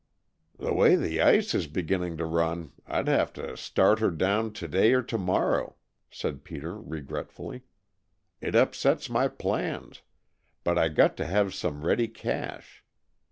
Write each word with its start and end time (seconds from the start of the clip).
"The 0.57 0.73
way 0.73 0.95
the 0.95 1.21
ice 1.21 1.53
is 1.53 1.67
beginning 1.67 2.17
to 2.17 2.25
run 2.25 2.71
I'd 2.87 3.07
have 3.07 3.31
to 3.33 3.55
start 3.55 3.99
her 3.99 4.09
down 4.09 4.51
to 4.53 4.67
day 4.67 4.93
or 4.93 5.03
to 5.03 5.17
morrow," 5.19 5.75
said 6.09 6.43
Peter 6.43 6.75
regretfully. 6.75 7.65
"It 8.39 8.55
upsets 8.55 9.11
my 9.11 9.27
plans, 9.27 10.01
but 10.63 10.75
I 10.79 10.87
got 10.87 11.15
to 11.17 11.25
have 11.27 11.53
some 11.53 11.85
ready 11.85 12.07
cash. 12.07 12.83